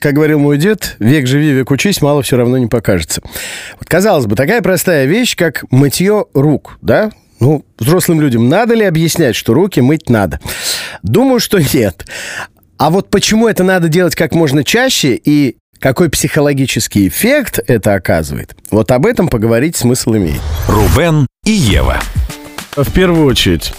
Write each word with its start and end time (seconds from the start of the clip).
Как 0.00 0.14
говорил 0.14 0.38
мой 0.38 0.56
дед, 0.56 0.96
век 0.98 1.26
живи, 1.26 1.52
век 1.52 1.70
учись, 1.70 2.00
мало 2.00 2.22
все 2.22 2.38
равно 2.38 2.56
не 2.56 2.68
покажется. 2.68 3.20
Вот, 3.78 3.86
казалось 3.86 4.24
бы, 4.24 4.34
такая 4.34 4.62
простая 4.62 5.04
вещь, 5.04 5.36
как 5.36 5.64
мытье 5.70 6.24
рук, 6.32 6.78
да? 6.80 7.10
Ну, 7.38 7.66
взрослым 7.78 8.20
людям 8.20 8.48
надо 8.48 8.72
ли 8.74 8.84
объяснять, 8.84 9.36
что 9.36 9.52
руки 9.52 9.80
мыть 9.80 10.08
надо? 10.08 10.40
Думаю, 11.02 11.38
что 11.38 11.58
нет. 11.74 12.06
А 12.78 12.88
вот 12.88 13.10
почему 13.10 13.46
это 13.46 13.62
надо 13.62 13.88
делать 13.88 14.14
как 14.14 14.34
можно 14.34 14.64
чаще 14.64 15.20
и 15.22 15.56
какой 15.78 16.08
психологический 16.08 17.08
эффект 17.08 17.60
это 17.66 17.92
оказывает, 17.92 18.56
вот 18.70 18.90
об 18.92 19.04
этом 19.04 19.28
поговорить 19.28 19.76
смысл 19.76 20.14
имеет. 20.14 20.40
Рубен 20.66 21.26
и 21.44 21.50
Ева. 21.50 22.00
В 22.74 22.90
первую 22.92 23.26
очередь, 23.26 23.74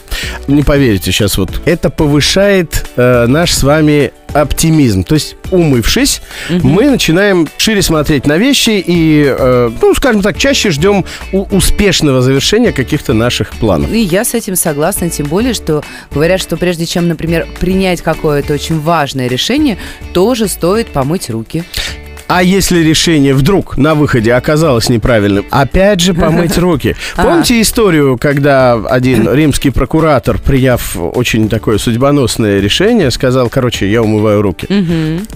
не 0.52 0.63
поверите 0.63 1.11
сейчас 1.11 1.38
вот, 1.38 1.61
это 1.65 1.89
повышает 1.89 2.89
э, 2.95 3.25
наш 3.27 3.51
с 3.51 3.63
вами 3.63 4.11
оптимизм. 4.33 5.04
То 5.04 5.15
есть, 5.15 5.36
умывшись, 5.51 6.21
угу. 6.50 6.68
мы 6.68 6.89
начинаем 6.89 7.47
шире 7.57 7.81
смотреть 7.81 8.25
на 8.25 8.37
вещи 8.37 8.83
и, 8.86 9.25
э, 9.28 9.71
ну, 9.82 9.93
скажем 9.93 10.21
так, 10.21 10.37
чаще 10.37 10.71
ждем 10.71 11.06
у- 11.32 11.43
успешного 11.56 12.21
завершения 12.21 12.71
каких-то 12.71 13.14
наших 13.14 13.51
планов. 13.51 13.92
И 13.92 14.00
я 14.00 14.23
с 14.23 14.33
этим 14.33 14.56
согласна, 14.56 15.09
тем 15.09 15.28
более, 15.28 15.54
что 15.54 15.83
говорят, 16.11 16.42
что 16.42 16.57
прежде 16.57 16.86
чем, 16.86 17.07
например, 17.07 17.47
принять 17.59 18.01
какое-то 18.01 18.54
очень 18.54 18.79
важное 18.79 19.28
решение, 19.28 19.78
тоже 20.14 20.47
стоит 20.47 20.87
помыть 20.87 21.29
руки. 21.29 21.64
А 22.34 22.44
если 22.44 22.80
решение 22.80 23.34
вдруг 23.34 23.76
на 23.76 23.94
выходе 23.94 24.34
оказалось 24.34 24.88
неправильным, 24.88 25.46
опять 25.50 26.00
же 26.00 26.14
помыть 26.14 26.57
руки. 26.57 26.96
Помните 27.18 27.60
историю, 27.60 28.18
когда 28.18 28.76
один 28.76 29.30
римский 29.34 29.70
прокуратор, 29.70 30.38
приняв 30.38 30.96
очень 30.96 31.50
такое 31.50 31.78
судьбоносное 31.78 32.62
решение, 32.62 33.12
сказал, 33.12 33.50
короче, 33.50 33.92
я 33.92 34.02
умываю 34.02 34.42
руки. 34.42 34.66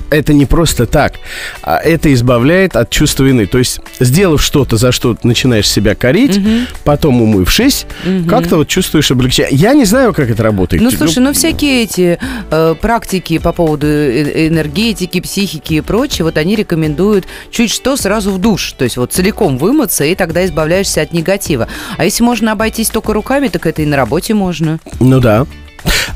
Это 0.10 0.32
не 0.32 0.46
просто 0.46 0.86
так. 0.86 1.16
а 1.62 1.80
Это 1.80 2.14
избавляет 2.14 2.78
от 2.78 2.92
чувства 2.92 3.26
вины. 3.26 3.46
То 3.46 3.58
есть, 3.58 3.82
сделав 4.00 4.42
что-то, 4.42 4.78
за 4.78 4.94
что 4.94 5.18
начинаешь 5.24 5.68
себя 5.68 5.96
корить, 5.96 6.40
потом 6.86 7.22
умывшись, 7.22 7.88
как-то 8.30 8.56
вот 8.56 8.70
чувствуешь 8.70 9.12
облегчение. 9.12 9.52
Я 9.52 9.74
не 9.74 9.84
знаю, 9.84 10.14
как 10.14 10.30
это 10.30 10.44
работает. 10.44 10.82
Ну, 10.82 10.92
слушай, 10.92 11.20
ну 11.20 11.34
всякие 11.34 11.84
эти 11.84 12.20
э, 12.52 12.76
практики 12.80 13.38
по 13.38 13.52
поводу 13.52 13.86
э- 13.86 14.48
энергетики, 14.48 15.20
психики 15.20 15.74
и 15.74 15.82
прочее, 15.82 16.24
вот 16.24 16.38
они 16.38 16.56
рекомендуют 16.56 16.85
чуть 17.52 17.72
что 17.72 17.98
сразу 17.98 18.32
в 18.32 18.38
душ, 18.38 18.74
то 18.74 18.84
есть 18.84 18.98
вот 18.98 19.14
целиком 19.14 19.58
вымыться, 19.58 20.06
и 20.06 20.16
тогда 20.16 20.46
избавляешься 20.46 21.02
от 21.02 21.14
негатива. 21.14 21.68
А 21.98 22.06
если 22.06 22.24
можно 22.24 22.52
обойтись 22.52 22.90
только 22.90 23.14
руками, 23.14 23.48
так 23.48 23.66
это 23.66 23.82
и 23.82 23.86
на 23.86 23.96
работе 23.98 24.34
можно. 24.34 24.80
Ну 25.00 25.20
да. 25.20 25.46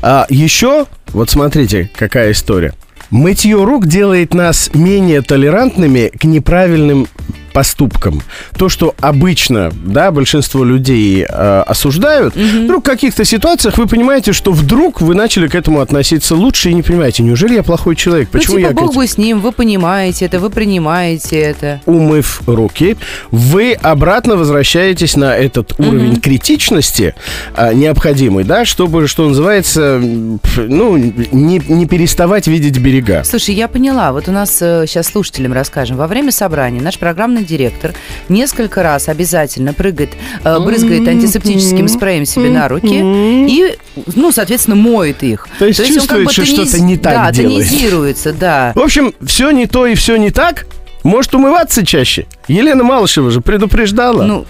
А 0.02 0.26
еще, 0.28 0.86
вот 1.08 1.30
смотрите, 1.30 1.90
какая 1.96 2.32
история. 2.32 2.74
Мытье 3.10 3.64
рук 3.64 3.86
делает 3.86 4.34
нас 4.34 4.70
менее 4.72 5.22
толерантными 5.22 6.12
к 6.16 6.24
неправильным 6.24 7.08
поступкам. 7.52 8.22
То, 8.56 8.68
что 8.68 8.94
обычно, 9.00 9.72
да, 9.84 10.10
большинство 10.10 10.64
людей 10.64 11.26
э, 11.28 11.62
осуждают, 11.66 12.34
вдруг 12.36 12.84
в 12.84 12.86
каких-то 12.86 13.24
ситуациях 13.24 13.78
вы 13.78 13.86
понимаете, 13.86 14.32
что 14.32 14.52
вдруг 14.52 15.00
вы 15.00 15.14
начали 15.14 15.48
к 15.48 15.54
этому 15.54 15.80
относиться 15.80 16.34
лучше 16.34 16.70
и 16.70 16.74
не 16.74 16.82
понимаете, 16.82 17.22
неужели 17.22 17.54
я 17.54 17.62
плохой 17.62 17.96
человек? 17.96 18.30
Почему 18.30 18.54
ну, 18.54 18.60
типа, 18.60 18.68
я 18.68 18.74
бог 18.74 18.94
бы 18.94 19.06
с 19.06 19.18
ним, 19.18 19.40
вы 19.40 19.52
понимаете 19.52 20.26
это, 20.26 20.38
вы 20.38 20.50
принимаете 20.50 21.38
это. 21.38 21.80
умыв 21.86 22.42
руки, 22.46 22.96
вы 23.30 23.72
обратно 23.72 24.36
возвращаетесь 24.36 25.16
на 25.16 25.36
этот 25.36 25.78
уровень 25.78 26.20
критичности 26.20 27.14
а, 27.54 27.72
необходимый, 27.72 28.44
да, 28.44 28.64
чтобы, 28.64 29.06
что 29.06 29.28
называется, 29.28 30.00
ну, 30.00 30.96
не, 30.96 31.62
не 31.68 31.86
переставать 31.86 32.46
видеть 32.46 32.78
берега. 32.78 33.22
Слушай, 33.24 33.54
я 33.54 33.68
поняла. 33.68 34.12
Вот 34.12 34.28
у 34.28 34.32
нас 34.32 34.56
сейчас 34.58 35.08
слушателям 35.08 35.52
расскажем. 35.52 35.96
Во 35.96 36.06
время 36.06 36.32
собрания 36.32 36.80
наш 36.80 36.98
программный 36.98 37.39
директор 37.44 37.94
несколько 38.28 38.82
раз 38.82 39.08
обязательно 39.08 39.72
прыгает, 39.72 40.10
э, 40.44 40.58
брызгает 40.60 41.06
антисептическим 41.06 41.88
спреем 41.88 42.24
себе 42.24 42.50
на 42.50 42.68
руки 42.68 43.00
и, 43.00 43.76
ну, 44.14 44.32
соответственно, 44.32 44.76
моет 44.76 45.22
их. 45.22 45.48
То 45.58 45.66
есть 45.66 45.84
чувствует, 45.86 46.30
что 46.30 46.44
что-то 46.44 46.80
не 46.80 46.96
так 46.96 47.14
да, 47.14 47.32
делает. 47.32 47.68
тонизируется, 47.68 48.32
да. 48.32 48.72
В 48.74 48.80
общем, 48.80 49.14
все 49.24 49.50
не 49.50 49.66
то 49.66 49.86
и 49.86 49.94
все 49.94 50.16
не 50.16 50.30
так. 50.30 50.66
Может 51.02 51.34
умываться 51.34 51.84
чаще. 51.84 52.26
Елена 52.46 52.84
Малышева 52.84 53.30
же 53.30 53.40
предупреждала. 53.40 54.22
Ну, 54.22 54.46